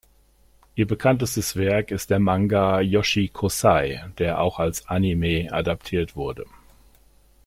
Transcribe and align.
Ihr 0.73 0.87
bekanntestes 0.87 1.55
Werk 1.55 1.91
ist 1.91 2.09
der 2.09 2.17
Manga 2.17 2.79
"Joshi 2.81 3.29
Kōsei", 3.31 4.09
der 4.15 4.39
auch 4.41 4.57
als 4.57 4.87
Anime 4.87 5.49
adaptiert 5.53 6.15
wurde. 6.15 6.47